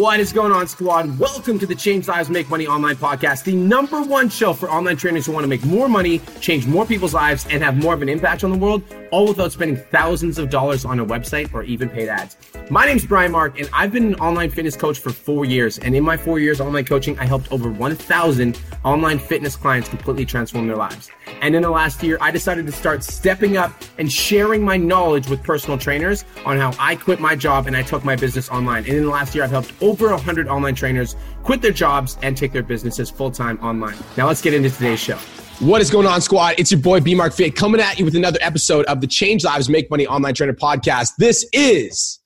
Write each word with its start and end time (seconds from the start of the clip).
What 0.00 0.20
is 0.20 0.32
going 0.32 0.52
on, 0.52 0.66
squad? 0.66 1.18
Welcome 1.18 1.58
to 1.58 1.66
the 1.66 1.74
Change 1.74 2.08
Lives 2.08 2.30
Make 2.30 2.48
Money 2.48 2.66
Online 2.66 2.96
podcast, 2.96 3.44
the 3.44 3.54
number 3.54 4.02
one 4.02 4.28
show 4.28 4.52
for 4.52 4.70
online 4.70 4.96
trainers 4.96 5.26
who 5.26 5.32
want 5.32 5.44
to 5.44 5.48
make 5.48 5.64
more 5.64 5.88
money, 5.88 6.20
change 6.40 6.66
more 6.66 6.86
people's 6.86 7.12
lives, 7.12 7.46
and 7.50 7.62
have 7.62 7.76
more 7.76 7.92
of 7.92 8.00
an 8.00 8.08
impact 8.08 8.44
on 8.44 8.50
the 8.50 8.56
world, 8.56 8.82
all 9.10 9.28
without 9.28 9.52
spending 9.52 9.76
thousands 9.76 10.38
of 10.38 10.48
dollars 10.48 10.84
on 10.84 11.00
a 11.00 11.04
website 11.04 11.52
or 11.52 11.64
even 11.64 11.88
paid 11.88 12.08
ads. 12.08 12.36
My 12.70 12.86
name 12.86 12.96
is 12.96 13.04
Brian 13.04 13.32
Mark, 13.32 13.58
and 13.58 13.68
I've 13.72 13.92
been 13.92 14.06
an 14.06 14.14
online 14.16 14.50
fitness 14.50 14.76
coach 14.76 14.98
for 14.98 15.10
four 15.10 15.44
years. 15.44 15.78
And 15.78 15.96
in 15.96 16.04
my 16.04 16.16
four 16.16 16.38
years 16.38 16.60
online 16.60 16.84
coaching, 16.84 17.18
I 17.18 17.24
helped 17.24 17.50
over 17.50 17.70
1,000 17.70 18.60
online 18.84 19.18
fitness 19.18 19.56
clients 19.56 19.88
completely 19.88 20.24
transform 20.24 20.66
their 20.66 20.76
lives. 20.76 21.10
And 21.40 21.54
in 21.54 21.62
the 21.62 21.70
last 21.70 22.02
year, 22.02 22.18
I 22.20 22.30
decided 22.30 22.66
to 22.66 22.72
start 22.72 23.02
stepping 23.02 23.56
up 23.56 23.72
and 23.98 24.10
sharing 24.12 24.62
my 24.62 24.76
knowledge 24.76 25.28
with 25.28 25.42
personal 25.42 25.78
trainers 25.78 26.24
on 26.44 26.58
how 26.58 26.74
I 26.78 26.96
quit 26.96 27.18
my 27.18 27.34
job 27.34 27.66
and 27.66 27.76
I 27.76 27.82
took 27.82 28.04
my 28.04 28.16
business 28.16 28.48
online. 28.50 28.84
And 28.84 28.94
in 28.94 29.04
the 29.04 29.10
last 29.10 29.34
year, 29.34 29.44
I've 29.44 29.50
helped 29.50 29.72
over 29.82 30.10
100 30.10 30.48
online 30.48 30.74
trainers 30.74 31.16
quit 31.42 31.62
their 31.62 31.72
jobs 31.72 32.18
and 32.22 32.36
take 32.36 32.52
their 32.52 32.62
businesses 32.62 33.10
full 33.10 33.30
time 33.30 33.58
online. 33.60 33.96
Now, 34.16 34.26
let's 34.26 34.42
get 34.42 34.54
into 34.54 34.70
today's 34.70 35.00
show. 35.00 35.18
What 35.60 35.82
is 35.82 35.90
going 35.90 36.06
on, 36.06 36.20
squad? 36.20 36.54
It's 36.58 36.70
your 36.70 36.80
boy 36.80 37.00
B 37.00 37.14
Mark 37.14 37.34
Fit 37.34 37.54
coming 37.54 37.80
at 37.80 37.98
you 37.98 38.04
with 38.04 38.16
another 38.16 38.38
episode 38.40 38.86
of 38.86 39.00
the 39.00 39.06
Change 39.06 39.44
Lives 39.44 39.68
Make 39.68 39.90
Money 39.90 40.06
Online 40.06 40.34
Trainer 40.34 40.54
podcast. 40.54 41.16
This 41.18 41.46
is 41.52 42.19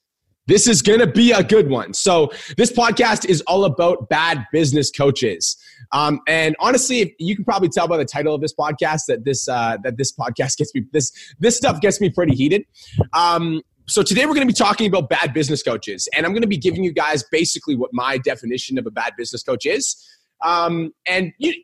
this 0.47 0.67
is 0.67 0.83
going 0.83 1.01
to 1.01 1.07
be 1.07 1.33
a 1.33 1.43
good 1.43 1.69
one. 1.69 1.95
So, 1.95 2.31
this 2.57 2.73
podcast 2.73 3.27
is 3.27 3.43
all 3.43 3.65
about 3.65 4.09
bad 4.09 4.45
business 4.53 4.91
coaches. 4.91 5.57
Um, 5.93 6.21
and 6.27 6.57
honestly, 6.61 7.15
you 7.19 7.37
can 7.37 7.45
probably 7.45 7.69
tell 7.69 7.89
by 7.89 7.97
the 7.97 8.05
title 8.05 8.35
of 8.35 8.41
this 8.41 8.55
podcast 8.55 9.03
that 9.09 9.25
this 9.25 9.49
uh, 9.49 9.79
that 9.83 9.97
this 9.97 10.13
podcast 10.13 10.57
gets 10.57 10.75
me 10.75 10.85
this 10.93 11.13
this 11.39 11.57
stuff 11.57 11.81
gets 11.81 12.01
me 12.01 12.11
pretty 12.11 12.35
heated. 12.35 12.65
Um, 13.13 13.63
so 13.87 14.03
today 14.03 14.25
we're 14.25 14.35
going 14.35 14.47
to 14.47 14.53
be 14.53 14.57
talking 14.57 14.87
about 14.87 15.09
bad 15.11 15.35
business 15.35 15.63
coaches, 15.63 16.09
and 16.17 16.25
I'm 16.25 16.33
going 16.33 16.43
to 16.43 16.49
be 16.49 16.57
giving 16.57 16.85
you 16.85 16.93
guys 16.93 17.23
basically 17.31 17.77
what 17.77 17.91
my 17.93 18.19
definition 18.19 18.79
of 18.79 18.87
a 18.87 18.91
bad 18.91 19.13
business 19.17 19.43
coach 19.43 19.67
is. 19.67 19.97
Um, 20.45 20.93
and 21.07 21.33
you, 21.39 21.55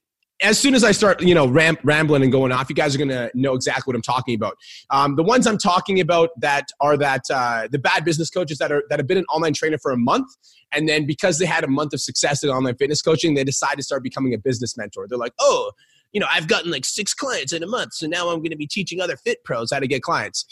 as 0.42 0.58
soon 0.58 0.74
as 0.74 0.84
I 0.84 0.92
start, 0.92 1.22
you 1.22 1.34
know, 1.34 1.46
ram- 1.46 1.78
rambling 1.82 2.22
and 2.22 2.32
going 2.32 2.50
off, 2.52 2.68
you 2.68 2.74
guys 2.74 2.94
are 2.94 2.98
to 3.06 3.30
know 3.34 3.54
exactly 3.54 3.90
what 3.90 3.96
I'm 3.96 4.02
talking 4.02 4.34
about. 4.34 4.56
Um, 4.88 5.16
the 5.16 5.22
ones 5.22 5.46
I'm 5.46 5.58
talking 5.58 6.00
about 6.00 6.30
that 6.40 6.68
are 6.80 6.96
that 6.96 7.24
uh, 7.30 7.68
the 7.70 7.78
bad 7.78 8.04
business 8.04 8.30
coaches 8.30 8.58
that 8.58 8.72
are 8.72 8.82
that 8.88 8.98
have 8.98 9.06
been 9.06 9.18
an 9.18 9.26
online 9.32 9.52
trainer 9.52 9.78
for 9.78 9.92
a 9.92 9.96
month, 9.96 10.28
and 10.72 10.88
then 10.88 11.06
because 11.06 11.38
they 11.38 11.46
had 11.46 11.64
a 11.64 11.68
month 11.68 11.92
of 11.92 12.00
success 12.00 12.42
in 12.42 12.50
online 12.50 12.76
fitness 12.76 13.02
coaching, 13.02 13.34
they 13.34 13.44
decide 13.44 13.76
to 13.76 13.82
start 13.82 14.02
becoming 14.02 14.34
a 14.34 14.38
business 14.38 14.76
mentor. 14.76 15.06
They're 15.08 15.18
like, 15.18 15.34
oh, 15.40 15.72
you 16.12 16.20
know, 16.20 16.26
I've 16.30 16.48
gotten 16.48 16.70
like 16.70 16.84
six 16.84 17.14
clients 17.14 17.52
in 17.52 17.62
a 17.62 17.66
month, 17.66 17.94
so 17.94 18.06
now 18.06 18.28
I'm 18.28 18.38
going 18.38 18.50
to 18.50 18.56
be 18.56 18.66
teaching 18.66 19.00
other 19.00 19.16
fit 19.16 19.42
pros 19.44 19.70
how 19.72 19.78
to 19.78 19.86
get 19.86 20.02
clients. 20.02 20.44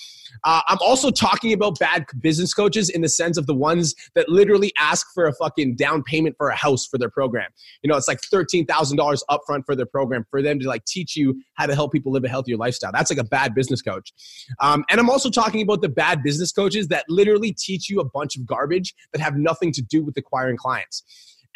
Uh, 0.45 0.61
I'm 0.69 0.79
also 0.81 1.11
talking 1.11 1.53
about 1.53 1.79
bad 1.79 2.07
business 2.21 2.55
coaches 2.55 2.89
in 2.89 3.01
the 3.01 3.09
sense 3.09 3.37
of 3.37 3.47
the 3.47 3.55
ones 3.55 3.95
that 4.15 4.29
literally 4.29 4.73
ask 4.79 5.07
for 5.15 5.27
a 5.27 5.33
fucking 5.35 5.77
down 5.77 6.03
payment 6.03 6.37
for 6.37 6.49
a 6.49 6.57
house 6.57 6.87
for 6.87 6.99
their 6.99 7.11
program. 7.11 7.49
You 7.83 7.91
know, 7.91 7.97
it's 7.97 8.09
like 8.09 8.21
$13,000 8.21 9.21
upfront 9.31 9.65
for 9.67 9.75
their 9.75 9.87
program 9.87 10.25
for 10.31 10.43
them 10.43 10.59
to 10.61 10.69
like 10.69 10.85
teach 10.85 11.17
you 11.17 11.41
how 11.55 11.67
to 11.67 11.75
help 11.75 11.93
people 11.93 12.13
live 12.13 12.25
a 12.25 12.29
healthier 12.29 12.57
lifestyle. 12.57 12.93
That's 12.93 13.11
like 13.11 13.19
a 13.19 13.25
bad 13.25 13.55
business 13.55 13.83
coach. 13.83 14.13
Um, 14.61 14.85
and 14.91 15.01
I'm 15.01 15.11
also 15.11 15.31
talking 15.31 15.63
about 15.63 15.83
the 15.83 15.89
bad 15.89 16.23
business 16.23 16.53
coaches 16.53 16.89
that 16.89 17.05
literally 17.09 17.53
teach 17.53 17.89
you 17.89 18.01
a 18.01 18.05
bunch 18.05 18.37
of 18.37 18.47
garbage 18.47 18.95
that 19.13 19.21
have 19.21 19.37
nothing 19.37 19.73
to 19.73 19.83
do 19.83 20.05
with 20.05 20.17
acquiring 20.17 20.57
clients. 20.57 21.05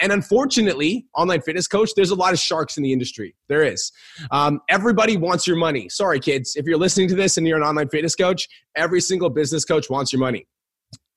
And 0.02 0.10
unfortunately, 0.10 1.06
online 1.16 1.40
fitness 1.42 1.68
coach, 1.68 1.90
there's 1.94 2.10
a 2.10 2.16
lot 2.16 2.32
of 2.32 2.40
sharks 2.40 2.76
in 2.76 2.82
the 2.82 2.92
industry. 2.92 3.36
There 3.48 3.62
is. 3.62 3.92
Um, 4.32 4.60
everybody 4.68 5.16
wants 5.16 5.46
your 5.46 5.56
money. 5.56 5.88
Sorry, 5.88 6.18
kids. 6.18 6.56
If 6.56 6.66
you're 6.66 6.76
listening 6.76 7.08
to 7.08 7.14
this 7.14 7.36
and 7.36 7.46
you're 7.46 7.56
an 7.56 7.62
online 7.62 7.88
fitness 7.88 8.16
coach, 8.16 8.48
every 8.74 9.00
single 9.00 9.30
business 9.30 9.64
coach 9.64 9.88
wants 9.88 10.12
your 10.12 10.18
money. 10.18 10.46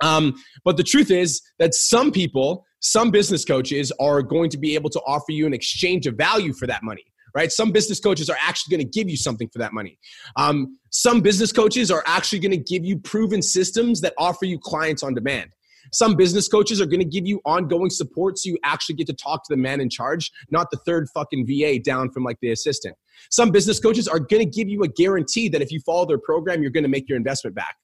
Um, 0.02 0.36
but 0.64 0.78
the 0.78 0.84
truth 0.84 1.10
is 1.10 1.42
that 1.58 1.74
some 1.74 2.12
people, 2.12 2.64
some 2.80 3.10
business 3.10 3.44
coaches 3.44 3.92
are 4.00 4.22
going 4.22 4.52
to 4.52 4.58
be 4.58 4.76
able 4.76 4.92
to 4.92 5.02
offer 5.08 5.32
you 5.32 5.48
an 5.48 5.54
exchange 5.54 6.06
of 6.06 6.16
value 6.16 6.54
for 6.54 6.68
that 6.68 6.84
money 6.84 7.06
right? 7.36 7.52
Some 7.52 7.74
business 7.74 8.00
coaches 8.00 8.30
are 8.30 8.38
actually 8.40 8.78
going 8.78 8.90
to 8.90 8.98
give 8.98 9.10
you 9.10 9.18
something 9.18 9.50
for 9.50 9.60
that 9.60 9.74
money. 9.74 10.00
Um, 10.38 10.80
some 10.90 11.20
business 11.20 11.52
coaches 11.52 11.92
are 11.92 12.02
actually 12.08 12.40
going 12.40 12.52
to 12.52 12.58
give 12.58 12.86
you 12.86 12.98
proven 12.98 13.42
systems 13.42 14.00
that 14.02 14.14
offer 14.18 14.46
you 14.46 14.58
clients 14.58 15.04
on 15.04 15.14
demand. 15.14 15.50
Some 15.92 16.16
business 16.16 16.48
coaches 16.48 16.82
are 16.82 16.86
going 16.86 17.00
to 17.00 17.06
give 17.06 17.28
you 17.28 17.42
ongoing 17.46 17.90
support 17.90 18.38
so 18.38 18.50
you 18.50 18.58
actually 18.64 18.96
get 18.96 19.08
to 19.08 19.14
talk 19.14 19.44
to 19.44 19.54
the 19.54 19.58
man 19.58 19.80
in 19.82 19.90
charge, 19.90 20.32
not 20.50 20.72
the 20.72 20.78
third 20.78 21.10
fucking 21.14 21.46
VA 21.48 21.80
down 21.80 22.12
from 22.12 22.24
like 22.24 22.40
the 22.42 22.52
assistant. 22.52 22.96
Some 23.30 23.52
business 23.52 23.80
coaches 23.80 24.08
are 24.08 24.20
going 24.20 24.44
to 24.44 24.50
give 24.50 24.68
you 24.68 24.84
a 24.84 24.88
guarantee 24.88 25.50
that 25.50 25.62
if 25.62 25.72
you 25.72 25.80
follow 25.80 26.06
their 26.06 26.18
program, 26.18 26.62
you're 26.62 26.72
going 26.72 26.84
to 26.84 26.90
make 26.90 27.08
your 27.08 27.18
investment 27.18 27.56
back. 27.56 27.76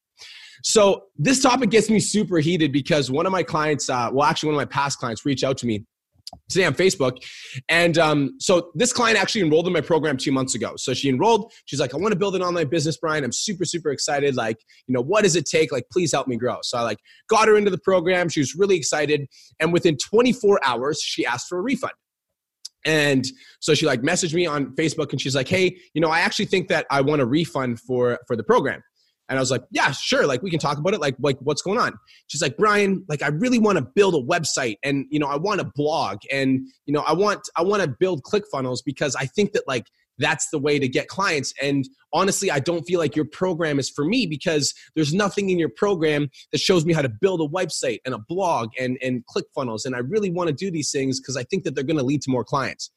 So 0.63 1.05
this 1.17 1.41
topic 1.41 1.71
gets 1.71 1.89
me 1.89 1.99
super 1.99 2.37
heated 2.37 2.71
because 2.71 3.09
one 3.09 3.25
of 3.25 3.31
my 3.31 3.43
clients, 3.43 3.89
uh, 3.89 4.09
well, 4.11 4.27
actually 4.27 4.53
one 4.53 4.61
of 4.61 4.69
my 4.69 4.71
past 4.71 4.99
clients, 4.99 5.25
reached 5.25 5.43
out 5.43 5.57
to 5.59 5.65
me 5.65 5.85
today 6.49 6.65
on 6.65 6.73
Facebook. 6.73 7.17
And 7.69 7.97
um, 7.97 8.35
so 8.39 8.71
this 8.75 8.93
client 8.93 9.17
actually 9.17 9.41
enrolled 9.41 9.67
in 9.67 9.73
my 9.73 9.81
program 9.81 10.17
two 10.17 10.31
months 10.31 10.55
ago. 10.55 10.73
So 10.77 10.93
she 10.93 11.09
enrolled. 11.09 11.51
She's 11.65 11.79
like, 11.79 11.93
I 11.93 11.97
want 11.97 12.11
to 12.11 12.19
build 12.19 12.35
an 12.35 12.41
online 12.41 12.67
business, 12.67 12.97
Brian. 12.97 13.23
I'm 13.23 13.31
super, 13.31 13.65
super 13.65 13.91
excited. 13.91 14.35
Like, 14.35 14.57
you 14.87 14.93
know, 14.93 15.01
what 15.01 15.23
does 15.23 15.35
it 15.35 15.45
take? 15.45 15.71
Like, 15.71 15.85
please 15.91 16.11
help 16.11 16.27
me 16.27 16.37
grow. 16.37 16.57
So 16.63 16.77
I 16.77 16.81
like 16.81 16.99
got 17.29 17.47
her 17.47 17.55
into 17.55 17.71
the 17.71 17.79
program. 17.79 18.29
She 18.29 18.39
was 18.39 18.55
really 18.55 18.75
excited. 18.75 19.27
And 19.59 19.73
within 19.73 19.97
24 19.97 20.59
hours, 20.65 21.01
she 21.01 21.25
asked 21.25 21.47
for 21.47 21.57
a 21.57 21.61
refund. 21.61 21.93
And 22.85 23.25
so 23.59 23.75
she 23.75 23.85
like 23.85 24.01
messaged 24.01 24.33
me 24.33 24.47
on 24.47 24.75
Facebook 24.75 25.11
and 25.11 25.21
she's 25.21 25.35
like, 25.35 25.47
hey, 25.47 25.77
you 25.93 26.01
know, 26.01 26.09
I 26.09 26.21
actually 26.21 26.45
think 26.45 26.67
that 26.69 26.87
I 26.89 27.01
want 27.01 27.21
a 27.21 27.25
refund 27.25 27.79
for 27.79 28.17
for 28.27 28.35
the 28.35 28.43
program. 28.43 28.81
And 29.31 29.39
I 29.39 29.41
was 29.41 29.49
like, 29.49 29.63
yeah, 29.71 29.91
sure. 29.91 30.27
Like 30.27 30.41
we 30.41 30.49
can 30.49 30.59
talk 30.59 30.77
about 30.77 30.93
it. 30.93 30.99
Like, 30.99 31.15
like 31.19 31.37
what's 31.39 31.61
going 31.61 31.79
on? 31.79 31.97
She's 32.27 32.41
like, 32.41 32.57
Brian, 32.57 33.05
like 33.07 33.23
I 33.23 33.29
really 33.29 33.59
want 33.59 33.77
to 33.77 33.81
build 33.81 34.13
a 34.13 34.19
website 34.21 34.75
and, 34.83 35.05
you 35.09 35.19
know, 35.19 35.27
I 35.27 35.37
want 35.37 35.61
to 35.61 35.71
blog 35.73 36.17
and, 36.29 36.67
you 36.85 36.93
know, 36.93 36.99
I 37.07 37.13
want, 37.13 37.39
I 37.55 37.61
want 37.61 37.81
to 37.81 37.87
build 37.87 38.23
ClickFunnels 38.23 38.79
because 38.85 39.15
I 39.15 39.25
think 39.27 39.53
that 39.53 39.63
like 39.69 39.85
that's 40.17 40.49
the 40.49 40.59
way 40.59 40.79
to 40.79 40.87
get 40.89 41.07
clients. 41.07 41.53
And 41.61 41.87
honestly, 42.11 42.51
I 42.51 42.59
don't 42.59 42.83
feel 42.83 42.99
like 42.99 43.15
your 43.15 43.23
program 43.23 43.79
is 43.79 43.89
for 43.89 44.03
me 44.03 44.25
because 44.25 44.73
there's 44.95 45.13
nothing 45.13 45.49
in 45.49 45.57
your 45.57 45.69
program 45.69 46.29
that 46.51 46.59
shows 46.59 46.85
me 46.85 46.91
how 46.91 47.01
to 47.01 47.09
build 47.09 47.39
a 47.39 47.47
website 47.47 47.99
and 48.05 48.13
a 48.13 48.19
blog 48.19 48.71
and, 48.77 48.97
and 49.01 49.23
ClickFunnels. 49.33 49.85
And 49.85 49.95
I 49.95 49.99
really 49.99 50.29
want 50.29 50.49
to 50.49 50.53
do 50.53 50.69
these 50.69 50.91
things 50.91 51.21
because 51.21 51.37
I 51.37 51.43
think 51.43 51.63
that 51.63 51.73
they're 51.73 51.85
going 51.85 51.97
to 51.97 52.03
lead 52.03 52.21
to 52.23 52.29
more 52.29 52.43
clients 52.43 52.91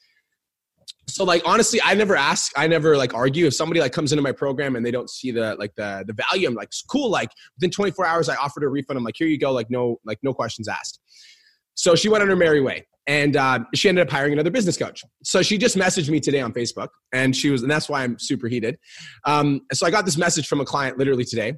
so 1.06 1.24
like 1.24 1.42
honestly 1.44 1.80
i 1.84 1.94
never 1.94 2.16
ask 2.16 2.52
i 2.56 2.66
never 2.66 2.96
like 2.96 3.14
argue. 3.14 3.46
If 3.46 3.54
somebody 3.54 3.80
like 3.80 3.92
comes 3.92 4.12
into 4.12 4.22
my 4.22 4.32
program 4.32 4.76
and 4.76 4.84
they 4.84 4.90
don't 4.90 5.10
see 5.10 5.30
the 5.30 5.54
like 5.56 5.74
the 5.76 6.04
the 6.06 6.12
value 6.12 6.48
i'm 6.48 6.54
like 6.54 6.68
it's 6.68 6.82
cool. 6.82 7.10
Like 7.10 7.30
within 7.56 7.70
24 7.70 8.06
hours 8.06 8.28
i 8.28 8.36
offered 8.36 8.62
a 8.62 8.68
refund. 8.68 8.98
I'm 8.98 9.04
like 9.04 9.16
here 9.16 9.28
you 9.28 9.38
go. 9.38 9.52
Like 9.52 9.70
no 9.70 9.98
like 10.04 10.18
no 10.22 10.32
questions 10.32 10.68
asked. 10.68 11.00
So 11.74 11.94
she 11.94 12.08
went 12.08 12.22
on 12.22 12.28
her 12.28 12.36
merry 12.36 12.60
way 12.60 12.86
and 13.06 13.36
uh, 13.36 13.58
she 13.74 13.90
ended 13.90 14.06
up 14.06 14.10
hiring 14.10 14.32
another 14.32 14.50
business 14.50 14.78
coach. 14.78 15.02
So 15.24 15.42
she 15.42 15.58
just 15.58 15.76
messaged 15.76 16.08
me 16.08 16.20
today 16.20 16.40
on 16.40 16.52
facebook 16.52 16.88
and 17.12 17.36
she 17.36 17.50
was 17.50 17.62
and 17.62 17.70
that's 17.70 17.88
why 17.88 18.02
i'm 18.02 18.18
super 18.18 18.48
heated. 18.48 18.78
Um, 19.24 19.62
so 19.72 19.86
i 19.86 19.90
got 19.90 20.04
this 20.04 20.16
message 20.16 20.46
from 20.46 20.60
a 20.60 20.64
client 20.64 20.98
literally 20.98 21.24
today 21.24 21.54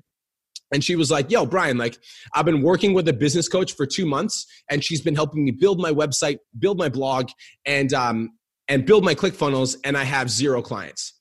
and 0.73 0.83
she 0.83 0.97
was 0.97 1.11
like, 1.11 1.31
Yo, 1.31 1.47
Brian, 1.47 1.79
like, 1.79 1.99
I've 2.35 2.45
been 2.45 2.63
working 2.63 2.93
with 2.95 3.09
a 3.09 3.13
business 3.13 3.49
coach 3.49 3.75
for 3.75 3.87
two 3.87 4.07
months, 4.07 4.47
and 4.71 4.83
she's 4.83 5.01
been 5.01 5.15
helping 5.15 5.45
me 5.45 5.53
build 5.53 5.81
my 5.81 5.93
website, 5.93 6.39
build 6.59 6.79
my 6.79 6.89
blog, 6.89 7.29
and 7.65 7.93
um, 7.95 8.31
and 8.69 8.85
build 8.85 9.05
my 9.05 9.15
ClickFunnels, 9.15 9.77
and 9.85 9.97
I 9.97 10.05
have 10.05 10.31
zero 10.31 10.63
clients. 10.63 11.15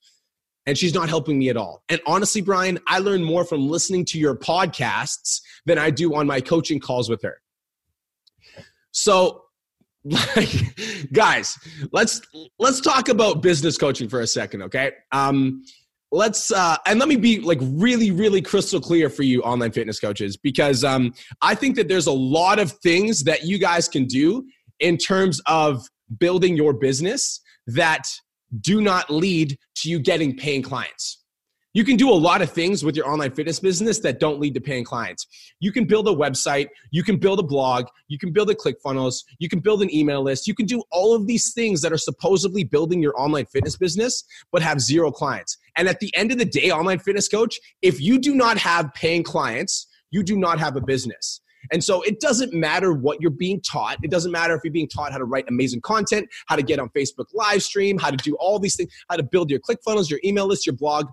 And 0.67 0.75
she's 0.77 0.95
not 0.95 1.09
helping 1.09 1.37
me 1.37 1.49
at 1.49 1.57
all. 1.57 1.83
And 1.89 2.01
honestly, 2.07 2.41
Brian, 2.41 2.79
I 2.87 2.97
learn 2.97 3.23
more 3.23 3.45
from 3.45 3.69
listening 3.69 4.03
to 4.05 4.19
your 4.19 4.35
podcasts 4.35 5.41
than 5.67 5.77
I 5.77 5.91
do 5.91 6.15
on 6.15 6.25
my 6.25 6.41
coaching 6.41 6.79
calls 6.79 7.07
with 7.07 7.21
her. 7.21 7.39
So, 8.91 9.43
like, 10.03 10.49
guys, 11.13 11.57
let's 11.91 12.21
let's 12.57 12.79
talk 12.81 13.09
about 13.09 13.41
business 13.41 13.77
coaching 13.77 14.09
for 14.09 14.21
a 14.21 14.27
second, 14.27 14.63
okay? 14.63 14.91
Um, 15.11 15.63
let's 16.11 16.51
uh, 16.51 16.77
and 16.85 16.99
let 16.99 17.09
me 17.09 17.15
be 17.15 17.39
like 17.39 17.59
really 17.61 18.11
really 18.11 18.41
crystal 18.41 18.79
clear 18.79 19.09
for 19.09 19.23
you 19.23 19.41
online 19.41 19.71
fitness 19.71 19.99
coaches 19.99 20.37
because 20.37 20.83
um, 20.83 21.13
i 21.41 21.53
think 21.53 21.75
that 21.75 21.87
there's 21.87 22.07
a 22.07 22.11
lot 22.11 22.59
of 22.59 22.71
things 22.83 23.23
that 23.23 23.43
you 23.43 23.59
guys 23.59 23.87
can 23.87 24.05
do 24.05 24.45
in 24.79 24.97
terms 24.97 25.41
of 25.47 25.85
building 26.19 26.55
your 26.55 26.73
business 26.73 27.41
that 27.67 28.07
do 28.61 28.81
not 28.81 29.09
lead 29.09 29.57
to 29.77 29.89
you 29.89 29.99
getting 29.99 30.35
paying 30.35 30.61
clients. 30.61 31.23
You 31.75 31.83
can 31.83 31.97
do 31.97 32.09
a 32.09 32.15
lot 32.15 32.41
of 32.41 32.49
things 32.49 32.85
with 32.85 32.95
your 32.95 33.05
online 33.05 33.31
fitness 33.31 33.59
business 33.59 33.99
that 33.99 34.17
don't 34.21 34.39
lead 34.39 34.53
to 34.53 34.61
paying 34.61 34.85
clients. 34.85 35.27
You 35.59 35.73
can 35.73 35.83
build 35.83 36.07
a 36.07 36.11
website, 36.11 36.69
you 36.91 37.03
can 37.03 37.17
build 37.17 37.41
a 37.41 37.43
blog, 37.43 37.87
you 38.07 38.17
can 38.17 38.31
build 38.31 38.49
a 38.49 38.55
ClickFunnels, 38.55 39.25
you 39.39 39.49
can 39.49 39.59
build 39.59 39.81
an 39.81 39.93
email 39.93 40.23
list, 40.23 40.47
you 40.47 40.55
can 40.55 40.67
do 40.67 40.81
all 40.89 41.13
of 41.13 41.27
these 41.27 41.51
things 41.51 41.81
that 41.81 41.91
are 41.91 41.97
supposedly 41.97 42.63
building 42.63 43.01
your 43.01 43.13
online 43.19 43.45
fitness 43.47 43.75
business, 43.75 44.23
but 44.53 44.61
have 44.61 44.79
zero 44.79 45.11
clients. 45.11 45.57
And 45.75 45.89
at 45.89 45.99
the 45.99 46.15
end 46.15 46.31
of 46.31 46.37
the 46.37 46.45
day, 46.45 46.71
online 46.71 46.99
fitness 46.99 47.27
coach, 47.27 47.59
if 47.81 47.99
you 47.99 48.19
do 48.19 48.35
not 48.35 48.57
have 48.57 48.93
paying 48.93 49.23
clients, 49.23 49.87
you 50.11 50.23
do 50.23 50.37
not 50.37 50.59
have 50.59 50.77
a 50.77 50.81
business. 50.81 51.41
And 51.71 51.83
so 51.83 52.01
it 52.03 52.19
doesn't 52.19 52.53
matter 52.53 52.93
what 52.93 53.21
you're 53.21 53.31
being 53.31 53.61
taught. 53.61 53.97
It 54.03 54.11
doesn't 54.11 54.31
matter 54.31 54.55
if 54.55 54.61
you're 54.63 54.73
being 54.73 54.89
taught 54.89 55.11
how 55.11 55.17
to 55.17 55.25
write 55.25 55.45
amazing 55.47 55.81
content, 55.81 56.27
how 56.47 56.55
to 56.55 56.63
get 56.63 56.79
on 56.79 56.89
Facebook 56.89 57.25
live 57.33 57.63
stream, 57.63 57.97
how 57.97 58.11
to 58.11 58.17
do 58.17 58.35
all 58.39 58.59
these 58.59 58.75
things, 58.75 58.91
how 59.09 59.15
to 59.15 59.23
build 59.23 59.49
your 59.49 59.59
ClickFunnels, 59.59 60.09
your 60.09 60.19
email 60.23 60.47
list, 60.47 60.65
your 60.65 60.75
blog. 60.75 61.07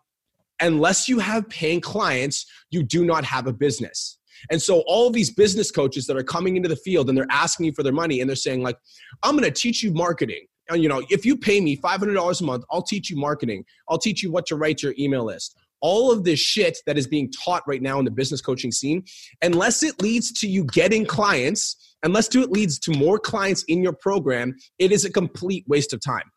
unless 0.60 1.08
you 1.08 1.18
have 1.18 1.48
paying 1.48 1.80
clients, 1.80 2.46
you 2.70 2.82
do 2.82 3.04
not 3.04 3.24
have 3.24 3.46
a 3.46 3.52
business. 3.52 4.18
And 4.50 4.60
so 4.60 4.80
all 4.86 5.10
these 5.10 5.30
business 5.30 5.70
coaches 5.70 6.06
that 6.06 6.16
are 6.16 6.22
coming 6.22 6.56
into 6.56 6.68
the 6.68 6.76
field 6.76 7.08
and 7.08 7.16
they're 7.16 7.26
asking 7.30 7.66
you 7.66 7.72
for 7.72 7.82
their 7.82 7.92
money 7.92 8.20
and 8.20 8.28
they're 8.28 8.36
saying 8.36 8.62
like, 8.62 8.76
I'm 9.22 9.36
going 9.36 9.50
to 9.50 9.60
teach 9.60 9.82
you 9.82 9.92
marketing. 9.92 10.46
And 10.68 10.82
you 10.82 10.88
know, 10.88 11.02
if 11.10 11.26
you 11.26 11.36
pay 11.36 11.60
me 11.60 11.76
$500 11.76 12.40
a 12.40 12.44
month, 12.44 12.64
I'll 12.70 12.82
teach 12.82 13.10
you 13.10 13.16
marketing. 13.16 13.64
I'll 13.88 13.98
teach 13.98 14.22
you 14.22 14.30
what 14.30 14.46
to 14.46 14.56
write 14.56 14.82
your 14.82 14.94
email 14.98 15.24
list. 15.24 15.56
All 15.82 16.10
of 16.10 16.24
this 16.24 16.38
shit 16.38 16.78
that 16.86 16.96
is 16.96 17.06
being 17.06 17.30
taught 17.44 17.62
right 17.66 17.82
now 17.82 17.98
in 17.98 18.04
the 18.04 18.10
business 18.10 18.40
coaching 18.40 18.72
scene, 18.72 19.04
unless 19.42 19.82
it 19.82 20.00
leads 20.00 20.32
to 20.40 20.48
you 20.48 20.64
getting 20.64 21.04
clients, 21.04 21.96
unless 22.02 22.34
it 22.34 22.50
leads 22.50 22.78
to 22.80 22.92
more 22.92 23.18
clients 23.18 23.64
in 23.64 23.82
your 23.82 23.92
program, 23.92 24.54
it 24.78 24.92
is 24.92 25.04
a 25.04 25.12
complete 25.12 25.64
waste 25.68 25.92
of 25.92 26.00
time. 26.00 26.30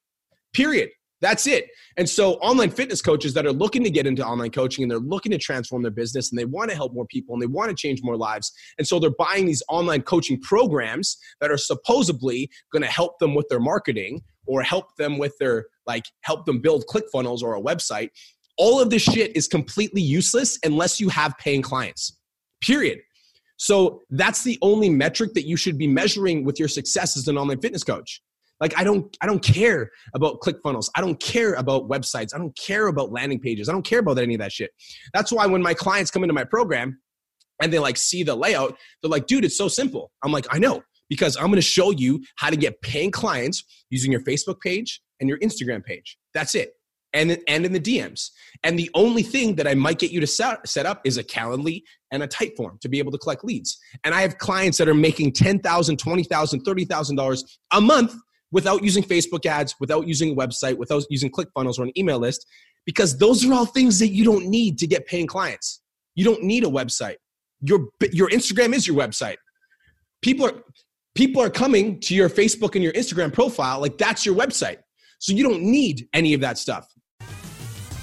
Period. 0.54 0.90
That's 1.22 1.48
it. 1.48 1.70
And 1.98 2.10
so, 2.10 2.34
online 2.36 2.70
fitness 2.70 3.02
coaches 3.02 3.34
that 3.34 3.46
are 3.46 3.54
looking 3.54 3.84
to 3.84 3.90
get 3.90 4.06
into 4.06 4.26
online 4.26 4.52
coaching 4.52 4.84
and 4.84 4.92
they're 4.92 5.00
looking 5.00 5.32
to 5.32 5.38
transform 5.38 5.82
their 5.82 5.92
business 5.92 6.30
and 6.30 6.38
they 6.38 6.46
want 6.46 6.70
to 6.70 6.76
help 6.76 6.94
more 6.94 7.08
people 7.08 7.34
and 7.34 7.42
they 7.42 7.48
want 7.48 7.70
to 7.70 7.76
change 7.76 8.02
more 8.04 8.18
lives. 8.18 8.52
And 8.78 8.88
so, 8.88 9.00
they're 9.00 9.10
buying 9.18 9.46
these 9.46 9.64
online 9.70 10.02
coaching 10.02 10.40
programs 10.42 11.18
that 11.40 11.52
are 11.52 11.58
supposedly 11.58 12.50
going 12.72 12.84
to 12.84 12.90
help 12.90 13.18
them 13.20 13.34
with 13.34 13.48
their 13.50 13.62
marketing 13.62 14.22
or 14.46 14.62
help 14.62 14.96
them 14.98 15.18
with 15.18 15.34
their, 15.40 15.66
like, 15.88 16.04
help 16.22 16.46
them 16.46 16.60
build 16.60 16.86
ClickFunnels 16.86 17.42
or 17.42 17.56
a 17.56 17.62
website. 17.62 18.10
All 18.58 18.80
of 18.80 18.90
this 18.90 19.02
shit 19.02 19.36
is 19.36 19.48
completely 19.48 20.02
useless 20.02 20.58
unless 20.64 21.00
you 21.00 21.10
have 21.10 21.38
paying 21.38 21.62
clients, 21.62 22.18
period. 22.62 23.00
So, 23.58 24.02
that's 24.10 24.44
the 24.44 24.58
only 24.62 24.90
metric 24.90 25.34
that 25.34 25.48
you 25.48 25.56
should 25.56 25.78
be 25.78 25.88
measuring 25.88 26.44
with 26.44 26.60
your 26.60 26.68
success 26.68 27.16
as 27.16 27.28
an 27.28 27.38
online 27.38 27.62
fitness 27.62 27.84
coach. 27.84 28.22
Like 28.60 28.78
I 28.78 28.84
don't 28.84 29.16
I 29.22 29.26
don't 29.26 29.44
care 29.44 29.92
about 30.14 30.40
ClickFunnels. 30.42 30.90
I 30.96 31.02
don't 31.02 31.20
care 31.20 31.54
about 31.54 31.90
websites. 31.90 32.34
I 32.34 32.38
don't 32.38 32.56
care 32.58 32.88
about 32.88 33.12
landing 33.12 33.40
pages. 33.40 33.68
I 33.68 33.74
don't 33.74 33.86
care 33.86 34.00
about 34.00 34.18
any 34.18 34.34
of 34.36 34.40
that 34.40 34.52
shit. 34.52 34.72
That's 35.14 35.32
why 35.32 35.46
when 35.46 35.62
my 35.62 35.74
clients 35.74 36.12
come 36.12 36.24
into 36.24 36.34
my 36.34 36.46
program 36.46 37.00
and 37.62 37.72
they 37.72 37.80
like 37.80 37.98
see 37.98 38.24
the 38.24 38.36
layout, 38.36 38.78
they're 39.02 39.12
like, 39.12 39.28
dude, 39.28 39.46
it's 39.46 39.58
so 39.58 39.68
simple. 39.68 40.12
I'm 40.24 40.32
like, 40.32 40.48
I 40.52 40.60
know, 40.60 40.84
because 41.10 41.36
I'm 41.36 41.48
gonna 41.48 41.62
show 41.62 41.92
you 41.92 42.24
how 42.38 42.50
to 42.50 42.56
get 42.56 42.82
paying 42.82 43.12
clients 43.12 43.64
using 43.90 44.12
your 44.12 44.22
Facebook 44.22 44.62
page 44.62 45.02
and 45.20 45.28
your 45.28 45.40
Instagram 45.40 45.84
page. 45.84 46.18
That's 46.34 46.56
it. 46.56 46.72
And, 47.16 47.40
and 47.48 47.66
in 47.66 47.72
the 47.72 47.80
DMs. 47.80 48.30
And 48.64 48.78
the 48.78 48.92
only 48.94 49.24
thing 49.24 49.56
that 49.56 49.68
I 49.68 49.74
might 49.74 50.00
get 50.00 50.12
you 50.12 50.20
to 50.20 50.28
set, 50.28 50.68
set 50.68 50.86
up 50.86 51.02
is 51.06 51.18
a 51.18 51.24
Calendly 51.24 51.82
and 52.12 52.22
a 52.22 52.28
Typeform 52.28 52.80
to 52.82 52.90
be 52.90 53.00
able 53.00 53.12
to 53.14 53.18
collect 53.18 53.44
leads. 53.44 53.78
And 54.04 54.14
I 54.14 54.22
have 54.22 54.38
clients 54.38 54.78
that 54.80 54.90
are 54.90 54.94
making 54.94 55.32
$10,000, 55.32 55.62
$20,000, 55.62 56.28
$30,000 56.28 57.44
a 57.72 57.82
month 57.82 58.16
without 58.52 58.84
using 58.84 59.04
Facebook 59.04 59.46
ads, 59.46 59.76
without 59.80 60.08
using 60.08 60.34
a 60.34 60.36
website, 60.36 60.78
without 60.78 61.04
using 61.10 61.32
ClickFunnels 61.32 61.80
or 61.80 61.84
an 61.84 61.98
email 61.98 62.20
list, 62.20 62.46
because 62.86 63.18
those 63.18 63.46
are 63.46 63.54
all 63.54 63.66
things 63.66 63.98
that 64.00 64.10
you 64.10 64.24
don't 64.24 64.46
need 64.48 64.78
to 64.80 64.88
get 64.88 65.08
paying 65.08 65.28
clients. 65.28 65.82
You 66.16 66.26
don't 66.26 66.44
need 66.44 66.64
a 66.64 66.70
website. 66.70 67.16
Your, 67.62 67.88
your 68.12 68.30
Instagram 68.30 68.74
is 68.74 68.88
your 68.88 68.98
website. 68.98 69.38
People 70.22 70.48
are, 70.48 70.64
people 71.16 71.42
are 71.42 71.50
coming 71.50 72.00
to 72.02 72.14
your 72.16 72.30
Facebook 72.30 72.76
and 72.76 72.84
your 72.84 72.94
Instagram 72.94 73.34
profile, 73.34 73.80
like 73.80 73.98
that's 73.98 74.26
your 74.26 74.36
website. 74.36 74.78
So 75.20 75.34
you 75.34 75.44
don't 75.44 75.64
need 75.64 76.08
any 76.14 76.34
of 76.34 76.42
that 76.42 76.58
stuff. 76.58 76.88